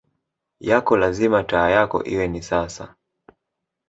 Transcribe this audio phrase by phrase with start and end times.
[0.59, 2.95] yako lazima taa yako iwe ni sasa